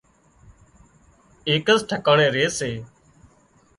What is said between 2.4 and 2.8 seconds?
سي